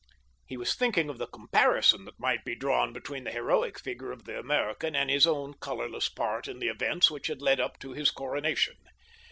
He 0.47 0.57
was 0.57 0.73
thinking 0.73 1.11
of 1.11 1.19
the 1.19 1.27
comparison 1.27 2.05
that 2.05 2.19
might 2.19 2.43
be 2.43 2.55
drawn 2.55 2.91
between 2.91 3.23
the 3.23 3.29
heroic 3.31 3.77
figure 3.79 4.11
of 4.11 4.23
the 4.25 4.39
American 4.39 4.95
and 4.95 5.11
his 5.11 5.27
own 5.27 5.53
colorless 5.61 6.09
part 6.09 6.47
in 6.47 6.57
the 6.57 6.69
events 6.69 7.11
which 7.11 7.27
had 7.27 7.39
led 7.43 7.59
up 7.59 7.77
to 7.81 7.91
his 7.91 8.09
coronation. 8.09 8.77